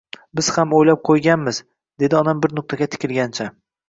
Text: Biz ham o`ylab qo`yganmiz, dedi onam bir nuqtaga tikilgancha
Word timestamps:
Biz 0.37 0.47
ham 0.53 0.71
o`ylab 0.77 1.01
qo`yganmiz, 1.09 1.59
dedi 2.05 2.17
onam 2.21 2.41
bir 2.47 2.57
nuqtaga 2.61 2.89
tikilgancha 2.97 3.47